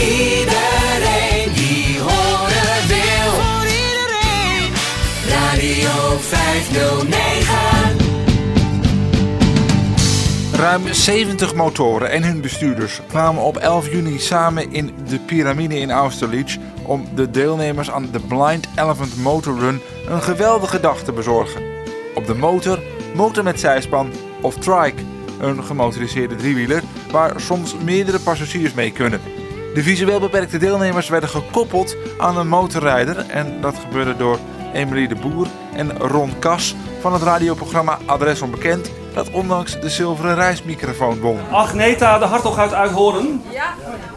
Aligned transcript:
iedereen 0.00 1.52
die 1.52 2.00
horen 2.00 2.86
wil. 2.88 3.30
Voor 3.40 3.66
iedereen. 3.66 4.72
Radio 5.28 6.18
509. 6.18 8.06
Ruim 10.52 10.92
70 10.92 11.54
motoren 11.54 12.10
en 12.10 12.22
hun 12.22 12.40
bestuurders 12.40 13.00
kwamen 13.08 13.42
op 13.42 13.56
11 13.56 13.90
juni 13.92 14.18
samen 14.18 14.72
in 14.72 14.94
de 15.08 15.18
piramide 15.18 15.78
in 15.78 15.90
Austerlitz 15.90 16.56
om 16.82 17.08
de 17.14 17.30
deelnemers 17.30 17.90
aan 17.90 18.08
de 18.12 18.20
Blind 18.20 18.68
Elephant 18.76 19.16
Motor 19.16 19.58
Run 19.58 19.80
een 20.08 20.22
geweldige 20.22 20.80
dag 20.80 21.02
te 21.02 21.12
bezorgen. 21.12 21.62
Op 22.14 22.26
de 22.26 22.34
motor, 22.34 22.78
motor 23.14 23.44
met 23.44 23.60
zijspan 23.60 24.10
of 24.40 24.54
trike, 24.54 25.02
een 25.40 25.64
gemotoriseerde 25.64 26.34
driewieler 26.34 26.82
waar 27.10 27.40
soms 27.40 27.74
meerdere 27.84 28.18
passagiers 28.18 28.74
mee 28.74 28.92
kunnen. 28.92 29.20
De 29.76 29.82
visueel 29.82 30.20
beperkte 30.20 30.58
deelnemers 30.58 31.08
werden 31.08 31.28
gekoppeld 31.28 31.96
aan 32.18 32.36
een 32.36 32.48
motorrijder 32.48 33.18
en 33.28 33.60
dat 33.60 33.74
gebeurde 33.78 34.16
door 34.16 34.38
Emily 34.72 35.06
de 35.06 35.14
Boer 35.14 35.46
en 35.74 35.98
Ron 35.98 36.38
Kas 36.38 36.74
van 37.00 37.12
het 37.12 37.22
radioprogramma 37.22 37.98
Adres 38.06 38.42
Onbekend 38.42 38.90
dat 39.14 39.30
ondanks 39.30 39.80
de 39.80 39.88
zilveren 39.88 40.34
reismicrofoon 40.34 41.20
won. 41.20 41.38
Agneta 41.50 42.18
de 42.18 42.24
Hartog 42.24 42.58
uit 42.58 42.72
Uithoren. 42.72 43.42
Ja. 43.50 43.74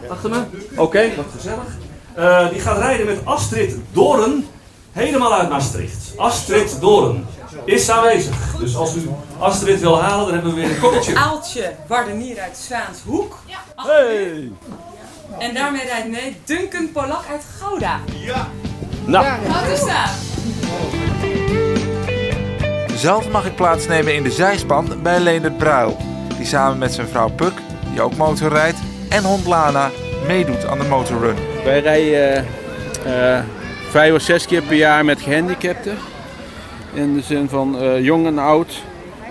Achter 0.08 0.30
me. 0.30 0.42
Oké, 0.76 1.14
wat 1.16 1.26
gezellig. 1.36 1.76
Eh, 2.14 2.48
die 2.48 2.60
gaat 2.60 2.78
rijden 2.78 3.06
met 3.06 3.18
Astrid 3.24 3.76
Doren 3.92 4.46
helemaal 4.92 5.34
uit 5.34 5.48
Maastricht. 5.48 6.12
Astrid 6.16 6.80
Doren 6.80 7.26
is 7.64 7.90
aanwezig. 7.90 8.56
Dus 8.58 8.76
als 8.76 8.94
u 8.94 9.10
Astrid 9.38 9.80
wil 9.80 10.00
halen, 10.00 10.24
dan 10.24 10.34
hebben 10.34 10.54
we 10.54 10.60
weer 10.60 10.70
een 10.70 10.80
koppeltje. 10.80 11.16
Aaltje 11.16 11.74
Wardenier 11.86 12.40
uit 12.40 12.56
Zwaanshoek. 12.56 13.38
Hey! 13.76 14.52
En 15.38 15.54
daarmee 15.54 15.84
rijdt 15.84 16.08
mee 16.08 16.36
Duncan 16.44 16.92
Polak 16.92 17.24
uit 17.30 17.44
Gouda. 17.58 18.00
Nou, 19.04 19.26
Wat 19.48 19.68
is 19.72 19.80
dat? 19.80 20.10
Zelf 22.98 23.30
mag 23.30 23.46
ik 23.46 23.54
plaatsnemen 23.54 24.14
in 24.14 24.22
de 24.22 24.30
zijspan 24.30 25.02
bij 25.02 25.20
Leendert 25.20 25.58
Bruil, 25.58 25.96
die 26.36 26.46
samen 26.46 26.78
met 26.78 26.92
zijn 26.92 27.08
vrouw 27.08 27.28
Puk, 27.28 27.52
die 27.90 28.00
ook 28.00 28.16
motor 28.16 28.48
rijdt, 28.48 28.78
en 29.08 29.24
hond 29.24 29.46
Lana 29.46 29.90
meedoet 30.26 30.66
aan 30.66 30.78
de 30.78 30.84
motorrun. 30.84 31.36
Wij 31.64 31.80
rijden 31.80 32.46
eh, 33.04 33.38
eh, 33.38 33.44
vijf 33.90 34.14
of 34.14 34.22
zes 34.22 34.46
keer 34.46 34.62
per 34.62 34.76
jaar 34.76 35.04
met 35.04 35.20
gehandicapten. 35.20 35.98
In 36.92 37.14
de 37.14 37.22
zin 37.22 37.48
van 37.48 37.78
eh, 37.80 38.04
jong 38.04 38.26
en 38.26 38.38
oud. 38.38 38.82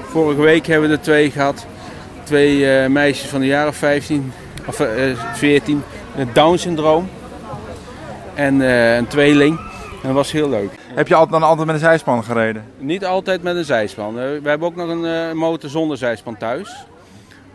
Vorige 0.02 0.42
week 0.42 0.68
hebben 0.68 0.90
we 0.90 0.96
er 0.96 1.02
twee 1.02 1.32
gehad. 1.32 1.66
Twee 2.24 2.72
eh, 2.72 2.90
meisjes 2.90 3.30
van 3.30 3.40
de 3.40 3.46
jaren 3.46 3.74
15 3.74 4.32
of 4.70 4.80
eh, 4.80 5.34
14 5.34 5.84
met 6.16 6.36
Down 6.36 6.58
syndroom. 6.58 7.10
En 8.34 8.62
eh, 8.62 8.96
een 8.96 9.08
tweeling. 9.08 9.60
En 10.02 10.08
dat 10.08 10.14
was 10.14 10.32
heel 10.32 10.50
leuk. 10.50 10.70
Heb 10.94 11.08
je 11.08 11.26
dan 11.30 11.44
altijd 11.44 11.66
met 11.66 11.76
een 11.76 11.82
zijspan 11.82 12.24
gereden? 12.24 12.64
Niet 12.78 13.06
altijd 13.06 13.44
met 13.44 13.56
een 13.56 13.66
zijspan. 13.66 14.20
Eh, 14.20 14.26
we 14.44 14.50
hebben 14.50 14.68
ook 14.68 14.76
nog 14.76 14.90
een 14.90 15.06
eh, 15.06 15.32
motor 15.34 15.70
zonder 15.70 15.98
zijspan 15.98 16.38
thuis. 16.38 16.86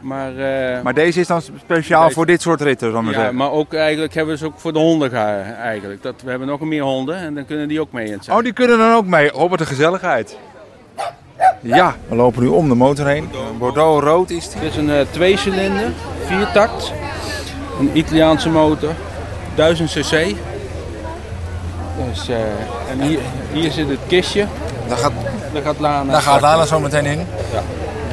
Maar, 0.01 0.37
eh, 0.37 0.83
Maar 0.83 0.95
deze 0.95 1.20
is 1.20 1.27
dan 1.27 1.42
speciaal 1.42 2.03
Deze- 2.03 2.15
voor 2.15 2.27
dit 2.27 2.42
soort 2.42 2.61
ritten, 2.61 2.92
maar 2.92 3.05
ja, 3.05 3.12
zeggen. 3.12 3.37
maar 3.37 3.51
ook 3.51 3.75
eigenlijk 3.75 4.15
hebben 4.15 4.35
we 4.35 4.39
ze 4.41 4.47
ook 4.47 4.59
voor 4.59 4.73
de 4.73 4.79
honden 4.79 5.12
eigenlijk. 5.62 6.03
Dat, 6.03 6.15
we 6.25 6.31
hebben 6.31 6.48
nog 6.48 6.61
meer 6.61 6.83
honden 6.83 7.17
en 7.17 7.35
dan 7.35 7.45
kunnen 7.45 7.69
die 7.69 7.81
ook 7.81 7.92
mee 7.92 8.07
in 8.07 8.12
het 8.12 8.29
Oh, 8.29 8.39
die 8.42 8.53
kunnen 8.53 8.79
dan 8.79 8.95
ook 8.95 9.07
mee. 9.07 9.35
Oh, 9.35 9.51
wat 9.51 9.61
een 9.61 9.67
gezelligheid. 9.67 10.39
Ja, 11.61 11.95
we 12.09 12.15
lopen 12.15 12.42
nu 12.42 12.48
om 12.48 12.69
de 12.69 12.75
motor 12.75 13.07
heen. 13.07 13.29
Bordeaux 13.59 14.05
rood 14.05 14.31
is. 14.31 14.45
Het 14.55 14.62
is 14.62 14.77
een 14.77 14.91
eh 14.91 15.01
tweecilinder, 15.11 15.91
viertakt, 16.25 16.92
een 17.78 17.91
Italiaanse 17.92 18.48
motor, 18.48 18.92
1000 19.55 19.91
cc. 19.91 20.34
Dus, 22.11 22.28
eh, 22.28 22.36
en 22.91 23.00
hier, 23.00 23.19
hier 23.53 23.70
zit 23.70 23.89
het 23.89 23.98
kistje, 24.06 24.47
Daar 24.89 24.96
gaat, 24.98 25.12
daar 25.52 25.62
gaat 25.62 25.79
Lana. 25.79 26.12
daar 26.12 26.23
gaat. 26.23 26.40
Lana 26.40 26.64
zo 26.67 26.80
meteen 26.80 27.07
in. 27.07 27.27
Ja. 27.52 27.62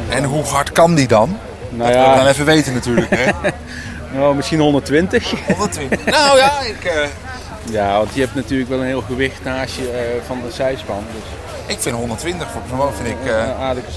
En 0.09 0.23
hoe 0.23 0.43
hard 0.43 0.71
kan 0.71 0.95
die 0.95 1.07
dan? 1.07 1.37
Nou 1.69 1.91
Dat 1.91 2.01
wil 2.01 2.09
ik 2.09 2.15
dan 2.15 2.23
ja, 2.25 2.29
even 2.29 2.45
weten 2.45 2.73
natuurlijk. 2.73 3.09
Hè? 3.09 3.31
nou, 4.17 4.35
misschien 4.35 4.59
120. 4.59 5.33
120. 5.47 6.05
Nou 6.05 6.37
ja, 6.37 6.59
ik, 6.61 6.83
eh, 6.85 7.07
Ja, 7.63 7.97
want 7.97 8.13
je 8.13 8.21
hebt 8.21 8.35
natuurlijk 8.35 8.69
wel 8.69 8.79
een 8.79 8.85
heel 8.85 9.01
gewicht 9.01 9.43
naast 9.43 9.75
je 9.75 9.89
eh, 9.89 10.25
van 10.27 10.39
de 10.45 10.51
zijspan. 10.51 11.03
Dus 11.13 11.23
ik 11.75 11.81
vind 11.81 11.95
120 11.95 12.47
voor 12.51 12.61
persoon 12.61 12.93
vind 12.93 13.07
ik... 13.07 13.33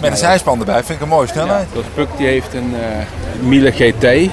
met 0.01 0.11
een 0.11 0.17
zijspan 0.17 0.59
erbij 0.59 0.75
vind 0.85 0.89
ik 0.89 1.01
een 1.01 1.09
mooie 1.09 1.27
Ja, 1.27 1.33
snelheid. 1.33 1.67
dat 1.73 1.85
Puk 1.95 2.09
die 2.17 2.27
heeft 2.27 2.55
een 2.55 2.75
Miele 3.41 3.71
GT. 3.73 4.31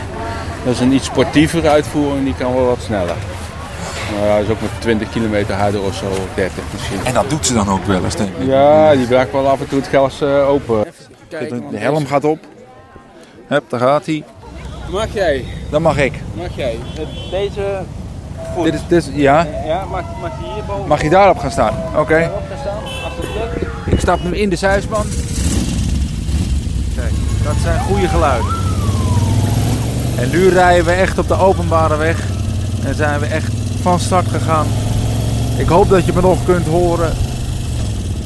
Dat 0.64 0.74
is 0.74 0.80
een 0.80 0.94
iets 0.94 1.06
sportievere 1.06 1.70
uitvoering, 1.70 2.26
die 2.26 2.36
kan 2.36 2.56
wel 2.56 2.66
wat 2.66 2.82
sneller. 2.82 3.16
Nou 4.14 4.26
ja, 4.26 4.38
is 4.38 4.50
ook 4.50 4.62
met 4.62 4.70
20 4.80 5.10
kilometer 5.10 5.56
harder 5.56 5.82
of 5.82 5.96
zo, 5.96 6.06
of 6.06 6.28
30 6.36 6.64
misschien. 6.74 6.98
En 7.04 7.14
dat 7.14 7.30
doet 7.30 7.46
ze 7.46 7.54
dan 7.54 7.70
ook 7.70 7.86
wel 7.86 8.04
eens, 8.04 8.16
denk 8.16 8.30
ik. 8.38 8.48
Ja, 8.48 8.96
die 8.96 9.08
braakt 9.08 9.32
wel 9.32 9.50
af 9.50 9.60
en 9.60 9.68
toe 9.68 9.80
het 9.80 9.88
gas 9.88 10.22
eh, 10.22 10.50
open. 10.50 10.86
De 11.72 11.78
helm 11.78 12.06
gaat 12.06 12.24
op. 12.24 12.40
Hup, 13.48 13.64
daar 13.70 13.80
gaat 13.80 14.06
hij. 14.06 14.24
Mag 14.90 15.14
jij? 15.14 15.46
Dan 15.70 15.82
mag 15.82 15.98
ik. 15.98 16.14
Mag 16.34 16.56
jij? 16.56 16.78
Deze 17.32 17.82
voet. 18.56 18.64
Dit 18.64 18.74
is, 18.74 18.82
dit 18.88 19.08
is, 19.08 19.10
ja, 19.14 19.48
Ja, 19.66 19.86
mag, 19.86 20.04
mag 20.22 20.32
je 20.40 20.54
hierboven 20.54 20.88
mag 20.88 21.02
je 21.02 21.10
daarop 21.10 21.38
gaan 21.38 21.52
staan? 21.52 21.74
Oké. 21.96 22.18
erop 22.18 22.42
gaan 22.50 22.58
staan? 22.60 22.84
Als 23.04 23.14
het 23.16 23.26
lukt. 23.36 23.94
Ik 23.94 24.00
stap 24.00 24.24
nu 24.24 24.38
in 24.38 24.50
de 24.50 24.56
zijspan. 24.56 25.06
Kijk, 26.96 27.14
dat 27.44 27.56
zijn 27.64 27.80
goede 27.80 28.08
geluiden. 28.08 28.61
En 30.22 30.30
nu 30.30 30.50
rijden 30.50 30.86
we 30.86 30.92
echt 30.92 31.18
op 31.18 31.28
de 31.28 31.38
openbare 31.38 31.98
weg. 31.98 32.18
En 32.84 32.96
zijn 32.96 33.20
we 33.20 33.26
echt 33.26 33.52
van 33.82 34.00
start 34.00 34.28
gegaan. 34.28 34.68
Ik 35.58 35.68
hoop 35.68 35.90
dat 35.90 36.06
je 36.06 36.14
me 36.14 36.22
nog 36.22 36.46
kunt 36.46 36.66
horen. 36.66 37.14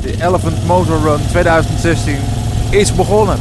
De 0.02 0.24
Elephant 0.24 0.68
Motor 0.68 1.02
Run 1.02 1.20
2016 1.28 2.18
is 2.70 2.96
begonnen. 2.96 3.38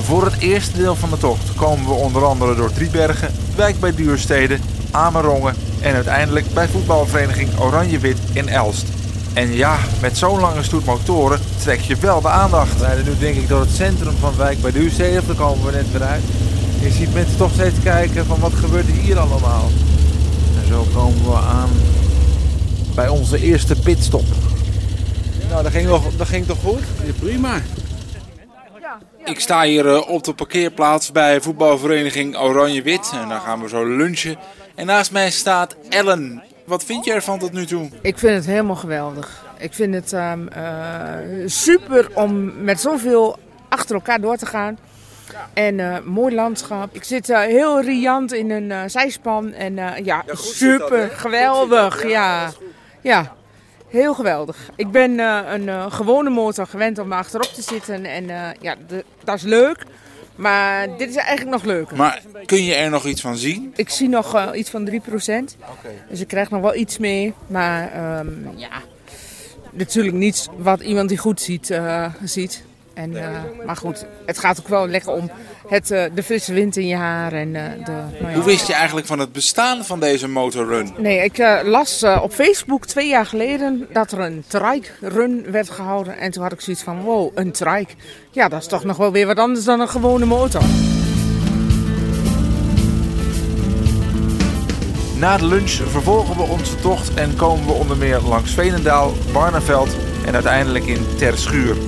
Voor 0.00 0.24
het 0.24 0.38
eerste 0.38 0.76
deel 0.76 0.94
van 0.94 1.10
de 1.10 1.18
tocht 1.18 1.54
komen 1.54 1.86
we 1.86 1.92
onder 1.92 2.24
andere 2.24 2.54
door 2.54 2.72
Driebergen, 2.72 3.30
Wijk 3.56 3.80
bij 3.80 3.94
Duurstede, 3.94 4.58
Amerongen 4.90 5.54
en 5.80 5.94
uiteindelijk 5.94 6.54
bij 6.54 6.68
voetbalvereniging 6.68 7.48
Oranje-Wit 7.58 8.18
in 8.32 8.48
Elst. 8.48 8.97
En 9.38 9.54
ja, 9.54 9.78
met 10.00 10.18
zo'n 10.18 10.40
lange 10.40 10.62
stoet 10.62 10.84
motoren 10.84 11.40
trek 11.60 11.80
je 11.80 11.96
wel 11.96 12.20
de 12.20 12.28
aandacht. 12.28 12.78
We 12.78 12.84
rijden 12.84 13.04
nu 13.04 13.18
denk 13.18 13.36
ik 13.36 13.48
door 13.48 13.60
het 13.60 13.70
centrum 13.70 14.14
van 14.20 14.36
Wijk 14.36 14.60
bij 14.60 14.70
Duurstede, 14.70 15.18
of 15.18 15.26
daar 15.26 15.36
komen 15.36 15.66
we 15.66 15.72
net 15.72 15.92
weer 15.92 16.02
uit. 16.02 16.22
Je 16.80 16.90
ziet 16.90 17.14
mensen 17.14 17.36
toch 17.36 17.52
steeds 17.52 17.80
kijken 17.82 18.26
van 18.26 18.40
wat 18.40 18.52
gebeurt 18.52 18.86
er 18.86 18.92
hier 18.92 19.18
allemaal. 19.18 19.68
En 20.60 20.66
zo 20.68 20.86
komen 20.94 21.24
we 21.24 21.36
aan 21.36 21.70
bij 22.94 23.08
onze 23.08 23.42
eerste 23.42 23.80
pitstop. 23.80 24.24
Nou, 25.48 25.62
dat 25.62 25.72
ging, 25.72 25.88
nog, 25.88 26.16
dat 26.16 26.28
ging 26.28 26.46
toch 26.46 26.58
goed? 26.58 26.82
Ja, 27.04 27.12
prima. 27.20 27.60
Ik 29.24 29.40
sta 29.40 29.62
hier 29.62 29.86
eh, 29.86 30.08
op 30.08 30.24
de 30.24 30.34
parkeerplaats 30.34 31.12
bij 31.12 31.40
voetbalvereniging 31.40 32.36
Oranje-Wit. 32.38 33.10
En 33.22 33.28
daar 33.28 33.40
gaan 33.40 33.62
we 33.62 33.68
zo 33.68 33.96
lunchen. 33.96 34.36
En 34.74 34.86
naast 34.86 35.12
mij 35.12 35.30
staat 35.30 35.76
Ellen. 35.88 36.42
Wat 36.68 36.84
vind 36.84 37.04
je 37.04 37.12
ervan 37.12 37.38
tot 37.38 37.52
nu 37.52 37.66
toe? 37.66 37.88
Ik 38.02 38.18
vind 38.18 38.34
het 38.36 38.46
helemaal 38.46 38.76
geweldig. 38.76 39.44
Ik 39.58 39.74
vind 39.74 39.94
het 39.94 40.12
ehm, 40.12 40.46
eh, 40.48 41.14
super 41.46 42.08
om 42.14 42.62
met 42.64 42.80
zoveel 42.80 43.38
achter 43.68 43.94
elkaar 43.94 44.20
door 44.20 44.36
te 44.36 44.46
gaan. 44.46 44.78
En 45.52 45.80
eh, 45.80 45.96
mooi 46.04 46.34
landschap. 46.34 46.94
Ik 46.94 47.04
zit 47.04 47.30
eh, 47.30 47.38
heel 47.40 47.80
riant 47.80 48.32
in 48.32 48.50
een 48.50 48.90
zijspan. 48.90 49.52
En 49.52 49.78
eh, 49.78 50.04
ja, 50.04 50.24
super 50.32 51.10
geweldig. 51.10 52.08
Ja. 52.08 52.50
ja, 53.00 53.34
heel 53.88 54.14
geweldig. 54.14 54.56
Ik 54.76 54.90
ben 54.90 55.18
een 55.18 55.92
gewone 55.92 56.30
motor 56.30 56.66
gewend 56.66 56.98
om 56.98 57.12
achterop 57.12 57.46
te 57.54 57.62
zitten. 57.62 58.04
En 58.04 58.26
ja, 58.60 58.74
de- 58.88 59.04
dat 59.24 59.34
is 59.36 59.42
leuk. 59.42 59.84
Maar 60.38 60.96
dit 60.96 61.08
is 61.08 61.16
eigenlijk 61.16 61.50
nog 61.50 61.64
leuker. 61.64 61.96
Maar 61.96 62.22
kun 62.44 62.64
je 62.64 62.74
er 62.74 62.90
nog 62.90 63.06
iets 63.06 63.20
van 63.20 63.36
zien? 63.36 63.72
Ik 63.76 63.88
zie 63.88 64.08
nog 64.08 64.34
eh, 64.34 64.48
iets 64.54 64.70
van 64.70 64.90
3%. 64.90 64.94
Dus 66.08 66.20
ik 66.20 66.28
krijg 66.28 66.50
nog 66.50 66.60
wel 66.60 66.74
iets 66.74 66.98
mee. 66.98 67.34
Maar 67.46 67.92
ehm, 67.92 68.58
ja, 68.58 68.82
natuurlijk 69.70 70.16
niets 70.16 70.48
wat 70.56 70.80
iemand 70.80 71.08
die 71.08 71.18
goed 71.18 71.40
ziet, 71.40 71.70
eh, 71.70 72.12
ziet. 72.24 72.64
En, 72.98 73.16
eh, 73.16 73.28
maar 73.66 73.76
goed, 73.76 74.06
het 74.26 74.38
gaat 74.38 74.60
ook 74.60 74.68
wel 74.68 74.88
lekker 74.88 75.12
om 75.12 75.30
het, 75.68 75.90
eh, 75.90 76.04
de 76.14 76.22
frisse 76.22 76.52
wind 76.52 76.76
in 76.76 76.86
je 76.86 76.94
haar. 76.94 77.32
En, 77.32 77.56
eh, 77.56 77.84
de, 77.84 77.92
nou 77.92 78.28
ja. 78.28 78.34
Hoe 78.34 78.44
wist 78.44 78.66
je 78.66 78.72
eigenlijk 78.72 79.06
van 79.06 79.18
het 79.18 79.32
bestaan 79.32 79.84
van 79.84 80.00
deze 80.00 80.28
motorrun? 80.28 80.94
Nee, 80.96 81.24
ik 81.24 81.38
eh, 81.38 81.58
las 81.62 82.02
eh, 82.02 82.20
op 82.22 82.32
Facebook 82.32 82.86
twee 82.86 83.08
jaar 83.08 83.26
geleden 83.26 83.86
dat 83.92 84.12
er 84.12 84.18
een 84.18 84.44
trike 84.46 84.88
run 85.00 85.50
werd 85.50 85.70
gehouden. 85.70 86.18
En 86.18 86.30
toen 86.30 86.42
had 86.42 86.52
ik 86.52 86.60
zoiets 86.60 86.82
van, 86.82 87.00
wow, 87.00 87.30
een 87.34 87.52
trike. 87.52 87.92
Ja, 88.30 88.48
dat 88.48 88.60
is 88.60 88.66
toch 88.66 88.84
nog 88.84 88.96
wel 88.96 89.12
weer 89.12 89.26
wat 89.26 89.38
anders 89.38 89.64
dan 89.64 89.80
een 89.80 89.88
gewone 89.88 90.24
motor. 90.24 90.62
Na 95.18 95.36
de 95.36 95.46
lunch 95.46 95.70
vervolgen 95.70 96.36
we 96.36 96.42
onze 96.42 96.80
tocht 96.80 97.14
en 97.14 97.36
komen 97.36 97.66
we 97.66 97.72
onder 97.72 97.96
meer 97.96 98.20
langs 98.20 98.54
Veenendaal, 98.54 99.12
Barneveld 99.32 99.96
en 100.26 100.34
uiteindelijk 100.34 100.84
in 100.84 101.06
Terschuur. 101.16 101.87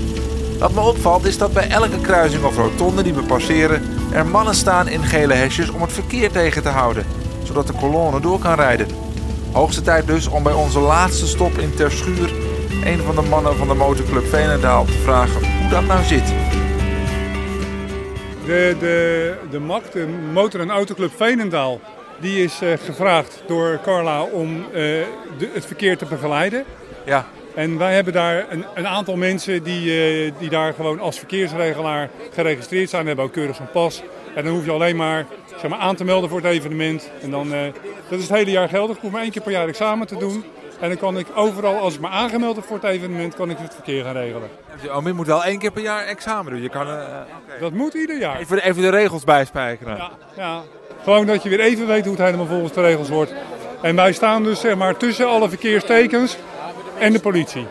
Wat 0.61 0.73
me 0.73 0.81
opvalt 0.81 1.25
is 1.25 1.39
dat 1.39 1.53
bij 1.53 1.69
elke 1.69 2.01
kruising 2.01 2.45
of 2.45 2.57
rotonde 2.57 3.03
die 3.03 3.15
we 3.15 3.23
passeren 3.23 3.83
er 4.13 4.27
mannen 4.27 4.55
staan 4.55 4.89
in 4.89 5.03
gele 5.03 5.35
hesjes 5.35 5.71
om 5.71 5.81
het 5.81 5.93
verkeer 5.93 6.31
tegen 6.31 6.63
te 6.63 6.69
houden, 6.69 7.07
zodat 7.43 7.67
de 7.67 7.73
kolonne 7.73 8.21
door 8.21 8.39
kan 8.39 8.55
rijden. 8.55 8.87
Hoogste 9.53 9.83
tijd 9.83 10.07
dus 10.07 10.27
om 10.27 10.43
bij 10.43 10.53
onze 10.53 10.79
laatste 10.79 11.27
stop 11.27 11.59
in 11.59 11.75
Terschuur 11.75 12.33
een 12.85 12.99
van 12.99 13.15
de 13.15 13.29
mannen 13.31 13.57
van 13.57 13.69
de 13.69 13.75
motorclub 13.75 14.27
Veenendaal 14.27 14.85
te 14.85 14.93
vragen 14.93 15.59
hoe 15.61 15.69
dat 15.71 15.85
nou 15.85 16.05
zit. 16.05 16.27
De, 18.45 18.77
de, 18.79 19.35
de 19.51 19.59
MAC, 19.59 19.93
de 19.93 20.07
Motor- 20.33 20.61
en 20.61 20.71
Autoclub 20.71 21.13
Veenendaal, 21.17 21.81
die 22.21 22.45
is 22.45 22.61
eh, 22.61 22.73
gevraagd 22.85 23.43
door 23.47 23.81
Carla 23.83 24.23
om 24.23 24.57
eh, 24.57 24.73
de, 25.39 25.51
het 25.53 25.67
verkeer 25.67 25.99
te 25.99 26.05
begeleiden. 26.05 26.65
Ja, 27.05 27.27
En 27.55 27.79
wij 27.79 27.95
hebben 27.95 28.13
daar 28.13 28.47
een, 28.49 28.65
een 28.75 28.87
aantal 28.87 29.17
mensen 29.17 29.63
die, 29.63 30.03
eh, 30.03 30.33
die 30.39 30.49
daar 30.51 30.75
gewoon 30.75 31.01
als 31.01 31.19
verkeersregelaar 31.19 32.11
geregistreerd 32.33 32.91
zijn. 32.91 33.03
We 33.03 33.09
hebben 33.09 33.25
ook 33.27 33.33
keurig 33.33 33.57
zo'n 33.57 33.71
pas. 33.73 34.03
En 34.35 34.45
dan 34.45 34.55
hoef 34.55 34.65
je 34.65 34.71
alleen 34.71 34.97
maar, 34.97 35.27
zeg 35.61 35.71
maar 35.71 35.79
aan 35.79 35.97
te 35.97 36.05
melden 36.05 36.29
voor 36.31 36.39
het 36.41 36.51
evenement. 36.51 37.11
En 37.23 37.31
dan, 37.31 37.55
eh, 37.55 37.61
dat 38.09 38.19
is 38.19 38.29
het 38.29 38.37
hele 38.37 38.51
jaar 38.51 38.69
geldig. 38.69 38.97
Ik 38.97 39.03
hoef 39.03 39.11
maar 39.11 39.23
één 39.23 39.31
keer 39.31 39.43
per 39.43 39.53
jaar 39.53 39.69
examen 39.69 40.07
te 40.07 40.17
doen. 40.17 40.45
En 40.81 40.89
dan 40.89 40.99
kan 40.99 41.19
ik 41.19 41.27
overal, 41.35 41.79
als 41.79 41.95
ik 41.95 42.01
me 42.01 42.09
aangemeld 42.09 42.57
heb 42.57 42.65
voor 42.65 42.77
het 42.77 42.85
evenement, 42.85 43.35
kan 43.35 43.51
ik 43.51 43.57
het 43.59 43.75
verkeer 43.75 44.05
gaan 44.05 44.13
regelen. 44.17 44.49
oh, 44.95 45.05
je 45.05 45.13
moet 45.13 45.27
wel 45.27 45.45
één 45.45 45.59
keer 45.59 45.71
per 45.71 45.83
jaar 45.83 46.05
examen 46.05 46.53
doen. 46.53 46.63
Je 46.63 46.69
kan 46.69 46.87
eh, 46.89 47.05
Dat 47.61 47.73
moet 47.73 47.95
ieder 47.95 48.19
jaar. 48.19 48.39
even, 48.39 48.63
even 48.63 48.83
de 48.83 48.89
regels 48.91 49.25
bijspijkeren. 49.25 49.97
Ja, 49.97 50.11
ja. 50.37 50.63
Gewoon 51.03 51.27
dat 51.27 51.43
je 51.43 51.49
weer 51.49 51.61
even 51.61 51.87
weet 51.87 52.05
hoe 52.05 52.15
het 52.15 52.25
helemaal 52.25 52.47
volgens 52.47 52.73
de 52.73 52.81
regels 52.81 53.09
wordt. 53.09 53.35
En 53.83 53.97
wij 53.97 54.13
staan 54.13 54.43
dus 54.43 54.61
zeg 54.61 54.77
maar 54.77 54.97
tussen 54.97 55.29
alle 55.29 55.49
verkeerstekens 55.49 56.37
en 57.01 57.13
de 57.13 57.21
politie. 57.21 57.67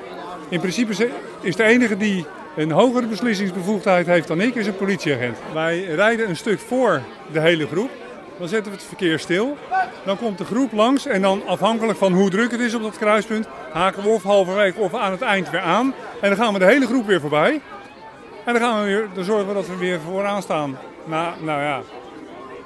In 0.49 0.59
principe 0.59 1.11
is- 1.41 1.55
de 1.55 1.63
enige 1.63 1.97
die 1.97 2.25
een 2.55 2.71
hogere 2.71 3.05
beslissingsbevoegdheid 3.05 4.05
heeft 4.05 4.27
dan 4.27 4.41
ik, 4.41 4.55
een 4.55 4.75
politieagent. 4.75 5.37
Wij 5.53 5.83
rijden 5.83 6.29
een 6.29 6.35
stuk 6.35 6.59
voor 6.59 7.01
de 7.31 7.39
hele 7.39 7.67
groep. 7.67 7.89
Dan 8.37 8.47
zetten 8.47 8.71
we 8.71 8.77
het 8.77 8.87
verkeer 8.87 9.19
stil. 9.19 9.57
Dan 10.05 10.17
komt 10.17 10.37
de 10.37 10.45
groep 10.45 10.71
langs 10.71 11.05
en 11.05 11.21
dan 11.21 11.41
afhankelijk 11.47 11.97
van 11.97 12.13
hoe 12.13 12.29
druk 12.29 12.51
het 12.51 12.59
is 12.59 12.73
op 12.73 12.81
dat 12.81 12.97
kruispunt, 12.97 13.47
haken 13.71 14.03
we 14.03 14.09
of 14.09 14.23
halverwege 14.23 14.79
of 14.79 14.93
aan 14.93 15.11
het 15.11 15.21
eind 15.21 15.49
weer 15.49 15.61
aan. 15.61 15.93
En 16.21 16.29
dan 16.29 16.37
gaan 16.37 16.53
we 16.53 16.59
de 16.59 16.65
hele 16.65 16.85
groep 16.85 17.05
weer 17.05 17.19
voorbij. 17.19 17.61
En 18.45 18.53
dan, 18.53 18.61
gaan 18.61 18.79
we 18.79 18.85
weer, 18.85 19.07
dan 19.13 19.23
zorgen 19.23 19.47
we 19.47 19.53
dat 19.53 19.67
we 19.67 19.75
weer 19.75 19.99
vooraan 19.99 20.41
staan. 20.41 20.77
Nou 21.05 21.61
ja, 21.61 21.81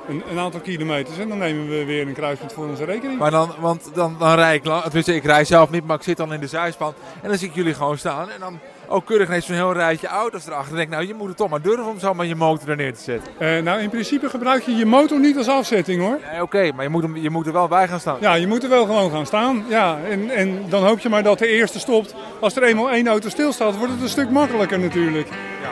een, 0.08 0.24
een 0.30 0.40
aantal 0.40 0.60
kilometers. 0.60 1.18
En 1.18 1.30
dan 1.30 1.38
nemen 1.38 1.70
we 1.70 1.86
weer 1.86 2.08
een 2.08 2.14
kruispunt 2.14 2.54
voor 2.54 2.68
onze 2.68 2.86
rekening. 2.86 3.20
Maar 3.20 3.32
dan, 3.32 3.52
want 3.60 3.90
dan, 3.94 4.16
dan 4.20 4.36
rij 4.36 4.56
ik, 4.56 4.64
tenminste 4.64 5.16
ik 5.16 5.24
rij 5.24 5.46
zelf 5.46 5.70
niet, 5.70 5.86
maar 5.86 5.98
ik 5.98 6.04
zit 6.04 6.18
dan 6.18 6.34
in 6.34 6.40
de 6.40 6.48
zijspan. 6.48 6.94
En 7.22 7.30
dan 7.30 7.38
zie 7.38 7.48
ik 7.48 7.56
jullie 7.56 7.74
gewoon 7.74 7.98
staan. 7.98 8.30
En 8.30 8.40
dan 8.40 8.60
ook 8.88 9.06
keurig 9.06 9.28
ineens 9.28 9.46
zo'n 9.46 9.56
heel 9.56 9.74
rijtje 9.74 10.08
auto's 10.08 10.46
erachter. 10.48 10.68
Dan 10.68 10.76
denk 10.76 10.88
ik, 10.88 10.94
nou 10.96 11.08
je 11.08 11.14
moet 11.14 11.28
het 11.28 11.38
toch 11.38 11.50
maar 11.50 11.62
durven 11.62 11.86
om 11.86 12.00
zomaar 12.00 12.26
je 12.26 12.36
motor 12.36 12.70
er 12.70 12.76
neer 12.76 12.94
te 12.94 13.02
zetten. 13.02 13.34
Eh, 13.38 13.64
nou, 13.64 13.82
in 13.82 13.90
principe 13.90 14.30
gebruik 14.30 14.64
je 14.64 14.76
je 14.76 14.86
motor 14.86 15.20
niet 15.20 15.38
als 15.38 15.48
afzetting 15.48 16.02
hoor. 16.02 16.20
Nee, 16.32 16.42
Oké, 16.42 16.72
maar 16.72 16.84
je 16.84 16.90
moet, 16.90 17.04
hem, 17.04 17.18
je 17.18 17.30
moet 17.30 17.46
er 17.48 17.54
wel 17.54 17.68
bij 17.68 17.88
gaan 17.88 18.00
staan. 18.00 18.18
Ja, 18.20 18.34
je 18.34 18.48
moet 18.48 18.64
er 18.64 18.70
wel 18.70 18.86
gewoon 18.86 19.12
gaan 19.12 19.26
staan. 19.26 19.66
Ja, 19.70 19.98
en, 20.10 20.30
en 20.30 20.64
dan 20.70 20.84
hoop 20.84 21.00
je 21.00 21.10
maar 21.10 21.24
dat 21.24 21.40
de 21.40 21.48
eerste 21.48 21.80
stopt. 21.80 22.16
Als 22.40 22.56
er 22.56 22.64
eenmaal 22.64 22.92
één 22.92 23.08
auto 23.08 23.30
stilstaat, 23.30 23.78
wordt 23.78 23.94
het 23.94 24.02
een 24.02 24.10
stuk 24.10 24.30
makkelijker 24.30 24.80
natuurlijk. 24.80 25.28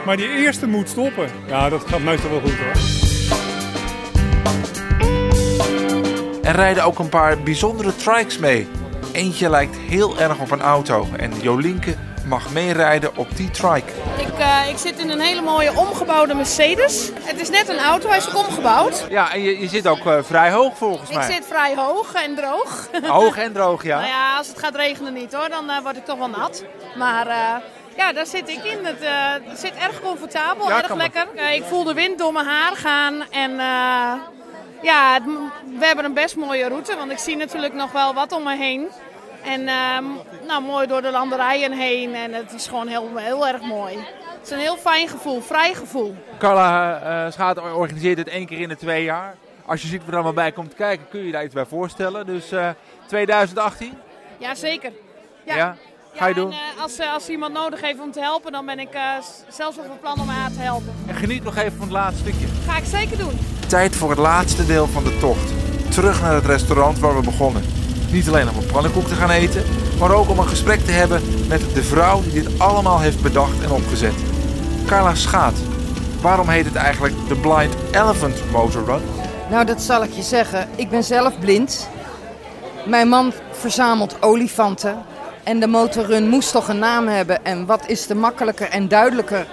Maar 0.06 0.18
die 0.18 0.30
eerste 0.30 0.68
moet 0.68 0.90
stoppen. 0.90 1.30
Ja, 1.48 1.70
dat 1.70 1.84
gaat 1.88 2.00
meestal 2.00 2.30
wel 2.30 2.42
goed 2.42 2.58
hoor. 2.58 3.01
Er 6.52 6.58
rijden 6.58 6.84
ook 6.84 7.00
een 7.00 7.10
paar 7.10 7.40
bijzondere 7.40 7.96
trikes 7.96 8.38
mee. 8.38 8.70
Eentje 9.12 9.50
lijkt 9.50 9.76
heel 9.78 10.20
erg 10.20 10.40
op 10.40 10.52
een 10.52 10.62
auto. 10.62 11.08
En 11.18 11.34
Jolinke 11.42 11.96
mag 12.26 12.50
meerijden 12.50 13.18
op 13.18 13.36
die 13.36 13.50
trike. 13.52 13.92
Ik, 14.18 14.40
eh, 14.40 14.70
ik 14.70 14.78
zit 14.78 15.00
in 15.00 15.10
een 15.10 15.20
hele 15.20 15.42
mooie 15.42 15.76
omgebouwde 15.76 16.34
Mercedes. 16.34 17.12
Het 17.22 17.42
is 17.42 17.50
net 17.50 17.70
een 17.70 17.80
auto, 17.80 18.10
hij 18.10 18.18
is 18.18 18.30
ook 18.36 18.48
omgebouwd. 18.48 19.06
Ja, 19.10 19.34
en 19.34 19.42
je, 19.42 19.60
je 19.60 19.68
zit 19.68 19.88
ook 19.88 20.06
eh, 20.06 20.18
vrij 20.24 20.52
hoog 20.52 20.78
volgens 20.78 21.10
Ik 21.10 21.16
mij. 21.16 21.32
zit 21.32 21.46
vrij 21.48 21.76
hoog 21.76 22.14
en 22.14 22.36
droog. 22.36 22.90
Hoog 23.08 23.38
en 23.38 23.54
droog, 23.54 23.84
ja. 23.84 23.98
Nou 24.00 24.10
ja, 24.10 24.38
als 24.38 24.48
het 24.48 24.60
gaat 24.60 24.76
regenen 24.76 25.14
niet 25.14 25.34
hoor, 25.34 25.50
dan 25.50 25.70
eh, 25.70 25.82
word 25.84 25.98
ik 25.98 26.06
toch 26.06 26.18
wel 26.18 26.30
nat. 26.30 26.64
Maar 26.96 27.28
eh, 27.28 27.56
ja, 27.98 28.14
daar 28.14 28.26
zit 28.26 28.50
ik 28.50 28.64
in. 28.64 28.86
Het, 28.86 29.02
eh, 29.02 29.56
zit 29.56 29.74
erg 29.76 30.02
comfortabel, 30.02 30.68
Ja, 30.68 30.84
erg 30.84 30.96
lekker. 30.96 31.28
Ik 31.54 31.64
voel 31.64 31.84
de 31.84 31.94
wind 31.94 32.18
door 32.18 32.34
mijn 32.34 32.46
haar 32.48 32.76
gaan. 32.76 33.24
En 33.32 33.60
eh, 33.60 34.14
ja, 34.82 35.14
het- 35.14 35.24
we 35.80 35.86
hebben 35.86 36.06
een 36.06 36.14
best 36.14 36.36
mooie 36.36 36.68
route, 36.68 36.96
want 36.96 37.12
ik 37.12 37.18
zie 37.18 37.36
natuurlijk 37.36 37.74
nog 37.74 37.92
wel 37.92 38.14
wat 38.14 38.32
om 38.32 38.44
me 38.44 38.56
heen. 38.58 38.88
En 39.44 39.68
ehm, 39.68 40.04
nou, 40.48 40.62
mooi 40.64 40.88
door 40.88 41.02
de 41.02 41.12
landerijen 41.12 41.72
heen. 41.72 42.16
En 42.16 42.34
het 42.34 42.54
is 42.54 42.68
gewoon 42.68 42.88
heel, 42.88 43.10
heel 43.16 43.48
erg 43.48 43.62
mooi. 43.62 43.98
Het 43.98 44.44
is 44.44 44.50
een 44.52 44.58
heel 44.60 44.78
fijn 44.78 45.08
gevoel, 45.08 45.42
vrij 45.42 45.74
gevoel. 45.74 46.16
Carla 46.40 47.00
eh 47.26 47.32
Schaat 47.32 47.58
organiseert 47.74 48.18
het 48.18 48.28
één 48.28 48.46
keer 48.46 48.60
in 48.60 48.70
de 48.70 48.78
twee 48.78 49.04
jaar. 49.04 49.36
Als 49.66 49.82
je 49.82 49.88
ziet 49.88 50.00
wat 50.00 50.08
er 50.08 50.14
allemaal 50.14 50.34
bij 50.34 50.52
komt 50.52 50.74
kijken, 50.76 51.06
kun 51.10 51.20
je 51.20 51.26
je 51.26 51.32
daar 51.32 51.44
iets 51.44 51.54
bij 51.54 51.66
voorstellen. 51.66 52.26
Dus 52.26 52.52
eh 52.52 52.70
2018? 53.08 53.94
Ja, 54.38 54.56
zeker. 54.56 54.92
Ja? 55.44 55.76
Ga 56.16 56.28
je 56.28 56.34
en, 56.34 56.40
doen? 56.42 56.52
eh, 56.52 56.82
als, 56.82 56.98
eh, 57.00 57.14
als 57.14 57.30
iemand 57.30 57.54
nodig 57.54 57.82
heeft 57.82 58.00
om 58.00 58.12
te 58.12 58.20
helpen, 58.20 58.52
dan 58.52 58.66
ben 58.66 58.80
ik 58.80 58.94
eh, 58.94 59.02
zelfs 59.50 59.76
wel 59.76 59.86
van 59.86 60.00
plan 60.00 60.20
om 60.20 60.28
haar 60.28 60.52
te 60.52 60.60
helpen. 60.60 60.94
En 61.08 61.16
geniet 61.16 61.44
nog 61.44 61.56
even 61.58 61.72
van 61.78 61.82
het 61.82 61.92
laatste 61.92 62.22
stukje. 62.22 62.46
Ga 62.68 62.78
ik 62.78 62.86
zeker 62.86 63.18
doen. 63.18 63.40
Tijd 63.68 63.96
voor 63.96 64.10
het 64.10 64.20
laatste 64.20 64.66
deel 64.66 64.88
van 64.88 65.04
de 65.04 65.18
tocht. 65.20 65.52
Terug 65.90 66.22
naar 66.22 66.34
het 66.34 66.46
restaurant 66.46 67.00
waar 67.00 67.16
we 67.16 67.22
begonnen. 67.22 67.64
Niet 68.12 68.28
alleen 68.28 68.50
om 68.50 68.58
een 68.58 68.72
pannenkoek 68.72 69.08
te 69.08 69.16
gaan 69.16 69.30
eten, 69.30 69.64
maar 70.00 70.12
ook 70.12 70.30
om 70.30 70.40
een 70.40 70.48
gesprek 70.48 70.80
te 70.80 70.92
hebben 70.92 71.22
met 71.48 71.74
de 71.74 71.84
vrouw 71.84 72.22
die 72.22 72.32
dit 72.32 72.60
allemaal 72.60 73.00
heeft 73.00 73.22
bedacht 73.22 73.64
en 73.64 73.72
opgezet. 73.72 74.14
Carla 74.86 75.16
Schaat. 75.16 75.54
Waarom 76.22 76.50
heet 76.50 76.66
het 76.66 76.76
eigenlijk 76.76 77.16
de 77.28 77.36
Blind 77.36 77.74
Elephant 77.92 78.52
Motor 78.52 78.86
Run? 78.86 79.02
Nou, 79.50 79.66
dat 79.66 79.82
zal 79.82 80.04
ik 80.04 80.12
je 80.14 80.22
zeggen. 80.22 80.70
Ik 80.76 80.90
ben 80.90 81.04
zelf 81.04 81.40
blind. 81.40 81.90
Mijn 82.86 83.08
man 83.08 83.34
verzamelt 83.52 84.18
olifanten. 84.22 85.04
En 85.44 85.60
de 85.60 85.68
motorrun 85.68 86.28
moest 86.30 86.52
toch 86.52 86.68
een 86.68 86.80
naam 86.80 87.08
hebben. 87.08 87.46
En 87.46 87.66
wat 87.66 87.88
is 87.88 88.06
te 88.06 88.16
makkelijker 88.16 88.70
en 88.70 88.88
duidelijker 88.88 89.48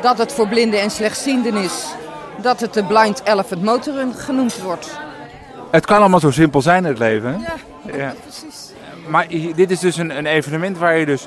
dat 0.00 0.18
het 0.18 0.32
voor 0.32 0.48
blinden 0.48 0.80
en 0.80 0.90
slechtzienden 0.90 1.54
is. 1.56 1.84
Dat 2.42 2.60
het 2.60 2.74
de 2.74 2.84
Blind 2.84 3.20
Elephant 3.24 3.62
Motorrun 3.62 4.14
genoemd 4.14 4.62
wordt. 4.62 4.90
Het 5.70 5.86
kan 5.86 5.98
allemaal 5.98 6.20
zo 6.20 6.30
simpel 6.30 6.62
zijn 6.62 6.82
in 6.84 6.88
het 6.88 6.98
leven. 6.98 7.40
Ja, 7.40 7.54
Ja. 7.96 8.14
precies. 8.22 8.70
Maar 9.08 9.26
dit 9.54 9.70
is 9.70 9.78
dus 9.80 9.96
een, 9.96 10.16
een 10.18 10.26
evenement 10.26 10.78
waar 10.78 10.96
je 10.96 11.06
dus 11.06 11.26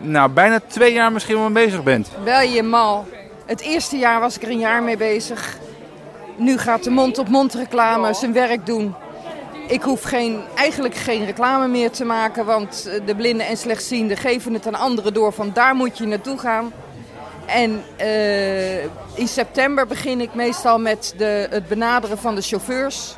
nou, 0.00 0.30
bijna 0.30 0.60
twee 0.66 0.92
jaar 0.92 1.12
misschien 1.12 1.36
wel 1.38 1.50
mee 1.50 1.64
bezig 1.66 1.82
bent. 1.82 2.08
Wel 2.24 2.40
je 2.40 2.62
mal. 2.62 3.06
Het 3.46 3.60
eerste 3.60 3.96
jaar 3.96 4.20
was 4.20 4.36
ik 4.36 4.42
er 4.42 4.50
een 4.50 4.58
jaar 4.58 4.82
mee 4.82 4.96
bezig. 4.96 5.56
Nu 6.36 6.58
gaat 6.58 6.84
de 6.84 6.90
mond-op-mond 6.90 7.54
reclame 7.54 8.14
zijn 8.14 8.32
werk 8.32 8.66
doen. 8.66 8.94
Ik 9.66 9.82
hoef 9.82 10.02
geen, 10.02 10.40
eigenlijk 10.54 10.94
geen 10.94 11.24
reclame 11.24 11.68
meer 11.68 11.90
te 11.90 12.04
maken, 12.04 12.44
want 12.44 12.86
eh, 12.86 13.06
de 13.06 13.14
blinden 13.14 13.46
en 13.46 13.56
slechtzienden 13.56 14.16
geven 14.16 14.54
het 14.54 14.66
aan 14.66 14.74
anderen 14.74 15.14
door 15.14 15.32
van 15.32 15.50
daar 15.52 15.74
moet 15.74 15.98
je 15.98 16.06
naartoe 16.06 16.38
gaan. 16.38 16.72
En 17.46 17.82
eh, 17.96 18.82
in 19.14 19.28
september 19.28 19.86
begin 19.86 20.20
ik 20.20 20.34
meestal 20.34 20.78
met 20.78 21.14
de, 21.16 21.46
het 21.50 21.68
benaderen 21.68 22.18
van 22.18 22.34
de 22.34 22.42
chauffeurs. 22.42 23.16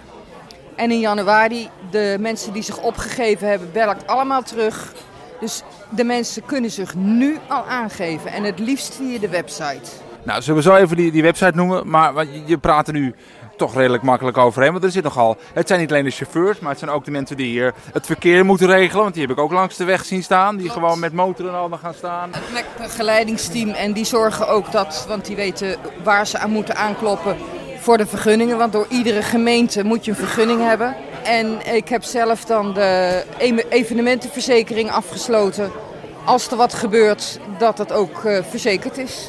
En 0.76 0.90
in 0.90 1.00
januari, 1.00 1.68
de 1.90 2.16
mensen 2.20 2.52
die 2.52 2.62
zich 2.62 2.80
opgegeven 2.80 3.48
hebben, 3.48 3.72
bel 3.72 3.90
ik 3.90 3.96
allemaal 4.06 4.42
terug. 4.42 4.92
Dus 5.40 5.62
de 5.88 6.04
mensen 6.04 6.44
kunnen 6.44 6.70
zich 6.70 6.94
nu 6.94 7.38
al 7.48 7.64
aangeven 7.64 8.32
en 8.32 8.44
het 8.44 8.58
liefst 8.58 8.94
via 8.94 9.18
de 9.18 9.28
website. 9.28 9.90
Nou, 10.22 10.42
zullen 10.42 10.62
we 10.62 10.68
zo 10.68 10.76
even 10.76 10.96
die, 10.96 11.12
die 11.12 11.22
website 11.22 11.52
noemen? 11.54 11.90
Maar 11.90 12.26
je 12.46 12.58
praat 12.58 12.86
er 12.86 12.92
nu 12.92 13.14
toch 13.56 13.74
redelijk 13.74 14.02
makkelijk 14.02 14.36
overheen. 14.38 14.72
Want 14.72 14.84
er 14.84 14.90
zit 14.90 15.02
nogal. 15.02 15.36
Het 15.52 15.68
zijn 15.68 15.80
niet 15.80 15.90
alleen 15.90 16.04
de 16.04 16.10
chauffeurs, 16.10 16.58
maar 16.58 16.70
het 16.70 16.78
zijn 16.78 16.90
ook 16.90 17.04
de 17.04 17.10
mensen 17.10 17.36
die 17.36 17.46
hier 17.46 17.74
het 17.92 18.06
verkeer 18.06 18.44
moeten 18.44 18.66
regelen. 18.66 19.02
Want 19.02 19.14
die 19.14 19.22
heb 19.22 19.32
ik 19.32 19.42
ook 19.42 19.52
langs 19.52 19.76
de 19.76 19.84
weg 19.84 20.04
zien 20.04 20.22
staan. 20.22 20.56
Die 20.56 20.70
gewoon 20.70 20.98
met 20.98 21.12
motor 21.12 21.48
en 21.48 21.54
al 21.54 21.68
dan 21.68 21.78
gaan 21.78 21.94
staan. 21.94 22.30
Het 22.32 22.64
begeleidingsteam 22.78 23.68
en 23.70 23.92
die 23.92 24.04
zorgen 24.04 24.48
ook 24.48 24.72
dat, 24.72 25.04
want 25.08 25.24
die 25.24 25.36
weten 25.36 25.76
waar 26.02 26.26
ze 26.26 26.38
aan 26.38 26.50
moeten 26.50 26.76
aankloppen 26.76 27.36
voor 27.78 27.98
de 27.98 28.06
vergunningen. 28.06 28.58
Want 28.58 28.72
door 28.72 28.86
iedere 28.88 29.22
gemeente 29.22 29.84
moet 29.84 30.04
je 30.04 30.10
een 30.10 30.16
vergunning 30.16 30.60
hebben. 30.60 30.96
En 31.24 31.74
ik 31.74 31.88
heb 31.88 32.02
zelf 32.02 32.44
dan 32.44 32.72
de 32.74 33.22
em- 33.38 33.58
evenementenverzekering 33.68 34.90
afgesloten. 34.90 35.70
Als 36.24 36.50
er 36.50 36.56
wat 36.56 36.74
gebeurt, 36.74 37.38
dat 37.58 37.78
het 37.78 37.92
ook 37.92 38.24
eh, 38.24 38.38
verzekerd 38.48 38.98
is. 38.98 39.28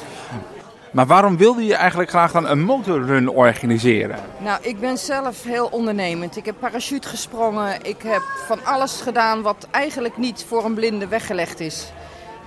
Maar 0.95 1.05
waarom 1.05 1.37
wilde 1.37 1.65
je 1.65 1.75
eigenlijk 1.75 2.09
graag 2.09 2.31
dan 2.31 2.47
een 2.47 2.63
motorrun 2.63 3.29
organiseren? 3.29 4.19
Nou, 4.37 4.59
ik 4.61 4.79
ben 4.79 4.97
zelf 4.97 5.43
heel 5.43 5.67
ondernemend. 5.71 6.37
Ik 6.37 6.45
heb 6.45 6.55
parachute 6.59 7.07
gesprongen. 7.07 7.83
Ik 7.83 8.01
heb 8.01 8.21
van 8.47 8.65
alles 8.65 9.01
gedaan 9.01 9.41
wat 9.41 9.67
eigenlijk 9.71 10.17
niet 10.17 10.45
voor 10.47 10.65
een 10.65 10.73
blinde 10.73 11.07
weggelegd 11.07 11.59
is. 11.59 11.91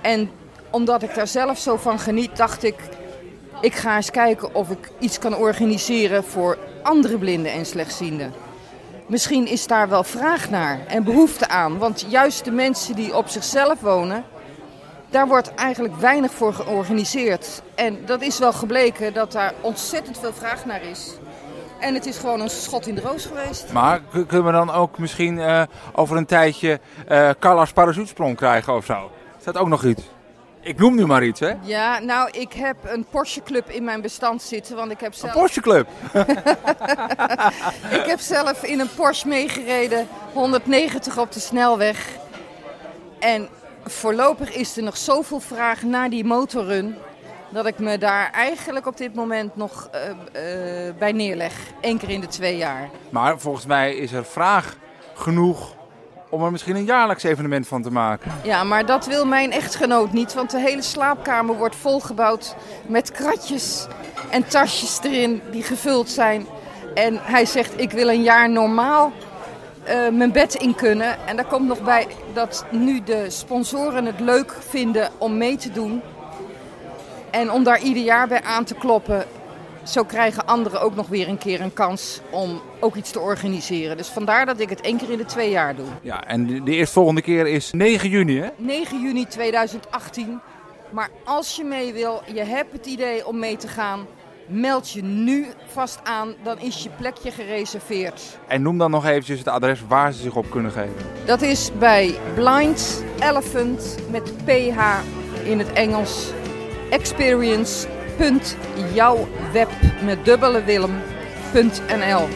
En 0.01 0.31
omdat 0.71 1.03
ik 1.03 1.15
daar 1.15 1.27
zelf 1.27 1.59
zo 1.59 1.77
van 1.77 1.99
geniet, 1.99 2.37
dacht 2.37 2.65
ik... 2.65 2.75
ik 3.61 3.75
ga 3.75 3.97
eens 3.97 4.11
kijken 4.11 4.55
of 4.55 4.71
ik 4.71 4.91
iets 4.99 5.19
kan 5.19 5.37
organiseren 5.37 6.25
voor 6.25 6.59
andere 6.83 7.19
blinden 7.19 7.53
en 7.53 7.67
slechtzienden. 7.67 8.33
Misschien 9.07 9.47
is 9.47 9.67
daar 9.67 9.89
wel 9.89 10.05
vraag 10.05 10.51
naar 10.51 10.81
en 10.87 11.05
behoefte 11.05 11.49
aan. 11.49 11.79
Want 11.79 12.07
juist 12.09 12.45
de 12.45 12.51
mensen 12.51 12.95
die 12.95 13.17
op 13.17 13.29
zichzelf 13.29 13.81
wonen... 13.81 14.25
daar 15.11 15.27
wordt 15.29 15.55
eigenlijk 15.55 15.95
weinig 15.97 16.33
voor 16.33 16.55
georganiseerd. 16.55 17.63
En 17.75 17.99
dat 18.07 18.23
is 18.23 18.39
wel 18.39 18.53
gebleken 18.53 19.15
dat 19.15 19.33
daar 19.33 19.53
ontzettend 19.61 20.19
veel 20.19 20.33
vraag 20.33 20.65
naar 20.65 20.83
is. 20.83 21.13
En 21.79 21.95
het 21.95 22.07
is 22.07 22.19
gewoon 22.19 22.41
een 22.41 22.51
schot 22.51 22.87
in 22.87 22.95
de 22.95 23.01
roos 23.01 23.27
geweest. 23.27 23.73
Maar 23.73 24.01
kunnen 24.11 24.45
we 24.45 24.53
dan 24.53 24.71
ook 24.71 24.99
misschien 24.99 25.39
eh, 25.39 25.63
over 25.93 26.17
een 26.17 26.27
tijdje 26.27 26.81
eh 27.07 27.31
Callas 27.39 27.73
parachutesprong 27.73 28.37
krijgen 28.37 28.75
of 28.75 28.85
zo? 28.85 29.11
Is 29.39 29.45
dat 29.45 29.57
ook 29.57 29.69
nog 29.69 29.85
iets? 29.85 30.03
Ik 30.61 30.79
noem 30.79 30.95
nu 30.95 31.07
maar 31.07 31.25
iets, 31.25 31.41
hè? 31.41 31.53
Ja, 31.61 31.99
nou, 31.99 32.31
ik 32.31 32.53
heb 32.53 32.77
een 32.85 33.07
Porsche 33.11 33.43
Club 33.43 33.69
in 33.69 33.85
mijn 33.85 34.01
bestand 34.01 34.43
zitten, 34.43 34.77
want 34.77 34.91
ik 34.91 35.01
heb 35.01 35.13
Een 35.13 35.19
zelf... 35.19 35.33
Porsche 35.33 35.61
Club. 35.61 35.89
Ik 38.01 38.05
heb 38.07 38.21
zelf 38.21 38.63
in 38.63 38.81
een 38.81 38.95
Porsche 38.97 39.29
meegereden, 39.29 40.09
190 40.33 41.19
op 41.19 41.33
de 41.33 41.41
snelweg. 41.41 42.09
En 43.19 43.49
voorlopig 43.91 44.55
is 44.55 44.77
er 44.77 44.83
nog 44.83 44.97
zoveel 44.97 45.41
vraag 45.41 45.83
naar 45.83 46.11
die 46.11 46.25
motorrun. 46.25 46.95
Dat 47.51 47.67
ik 47.67 47.79
me 47.79 47.99
daar 47.99 48.31
eigenlijk 48.33 48.87
op 48.87 48.97
dit 48.97 49.15
moment 49.15 49.57
nog 49.57 49.89
eh, 49.93 50.89
eh, 50.89 50.95
bij 50.99 51.13
neerleg. 51.13 51.55
Eén 51.81 51.99
keer 51.99 52.11
in 52.11 52.21
de 52.21 52.27
twee 52.27 52.57
jaar. 52.57 52.89
Maar 53.11 53.39
volgens 53.39 53.67
mij 53.67 53.97
is 53.97 54.13
er 54.13 54.25
vraag 54.25 54.77
genoeg 55.15 55.77
om 56.31 56.45
er 56.45 56.51
misschien 56.51 56.77
een 56.77 56.85
jaarlijks 56.85 57.23
evenement 57.23 57.69
van 57.69 57.83
te 57.83 57.91
maken. 57.91 58.33
Ja, 58.43 58.65
maar 58.65 58.87
dat 58.87 59.07
wil 59.07 59.27
mijn 59.27 59.53
echtgenoot 59.53 60.13
niet. 60.13 60.35
Want 60.35 60.51
de 60.51 60.61
hele 60.61 60.83
slaapkamer 60.83 61.57
wordt 61.57 61.77
volgebouwd 61.77 62.55
met 62.87 63.11
kratjes 63.11 63.87
en 64.31 64.49
tasjes 64.49 64.99
erin 65.03 65.43
die 65.51 65.63
gevuld 65.63 66.09
zijn. 66.09 66.47
En 66.95 67.19
hij 67.23 67.47
zegt, 67.47 67.81
ik 67.81 67.91
wil 67.91 68.09
een 68.09 68.23
jaar 68.23 68.51
normaal 68.51 69.13
eh, 69.89 70.09
mijn 70.09 70.33
bed 70.33 70.55
in 70.55 70.75
kunnen. 70.75 71.27
En 71.27 71.37
daar 71.37 71.47
komt 71.47 71.69
nog 71.69 71.83
bij 71.83 72.07
dat 72.33 72.65
nu 72.71 73.03
de 73.03 73.31
sponsoren 73.31 74.05
het 74.05 74.21
leuk 74.21 74.57
vinden 74.69 75.11
om 75.19 75.37
mee 75.37 75.57
te 75.57 75.71
doen. 75.71 76.03
En 77.31 77.53
om 77.53 77.65
daar 77.65 77.81
ieder 77.81 78.03
jaar 78.03 78.29
bij 78.29 78.43
aan 78.43 78.65
te 78.65 78.75
kloppen. 78.75 79.25
Zo 79.83 80.05
krijgen 80.05 80.47
anderen 80.47 80.81
ook 80.81 80.95
nog 80.95 81.09
weer 81.09 81.29
een 81.29 81.39
keer 81.39 81.61
een 81.61 81.73
kans 81.73 82.21
om 82.31 82.61
ook 82.81 82.95
iets 82.95 83.11
te 83.11 83.21
organiseren. 83.21 83.97
Dus 83.97 84.09
vandaar 84.09 84.47
dat 84.47 84.61
ik 84.61 84.69
het 84.69 84.81
één 84.81 84.97
keer 84.97 85.11
in 85.11 85.19
de 85.19 85.25
twee 85.25 85.51
jaar 85.51 85.77
doe. 85.77 85.87
Ja, 86.03 86.25
en 86.25 86.47
de, 86.47 86.63
de 86.63 86.73
eerstvolgende 86.73 87.23
keer 87.23 87.47
is 87.47 87.73
9 87.73 88.09
juni, 88.09 88.41
hè? 88.41 88.49
9 88.57 89.01
juni 89.01 89.27
2018. 89.27 90.41
Maar 90.91 91.09
als 91.25 91.57
je 91.57 91.65
mee 91.65 91.93
wil, 91.93 92.23
je 92.33 92.45
hebt 92.45 92.73
het 92.73 92.87
idee 92.87 93.27
om 93.27 93.39
mee 93.39 93.57
te 93.57 93.69
gaan, 93.69 94.07
meld 94.49 94.91
je 94.91 95.03
nu 95.03 95.47
vast 95.67 96.01
aan, 96.05 96.35
dan 96.43 96.61
is 96.61 96.83
je 96.83 96.91
plekje 96.97 97.31
gereserveerd. 97.31 98.39
En 98.47 98.63
noem 98.63 98.79
dan 98.79 98.91
nog 98.91 99.07
eventjes 99.07 99.39
het 99.39 99.49
adres 99.49 99.81
waar 99.89 100.13
ze 100.13 100.23
zich 100.23 100.37
op 100.37 100.51
kunnen 100.51 100.71
geven. 100.71 100.95
Dat 101.27 101.43
is 101.43 101.71
bij 101.79 102.15
Blind 102.35 103.05
Elephant 103.21 103.97
met 104.11 104.33
PH 104.45 104.79
in 105.45 105.59
het 105.59 105.73
Engels. 105.73 106.31
Experience.jouwweb 106.91 109.69
met 110.05 110.25
dubbele 110.25 110.65
Willem.nl 110.65 112.29